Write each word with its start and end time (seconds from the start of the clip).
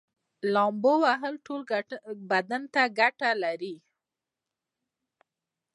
لامبو 0.53 0.93
وهل 1.05 1.33
ټول 1.45 1.61
بدن 2.31 2.61
ته 2.73 2.81
ګټه 2.99 3.29
لري 3.43 3.75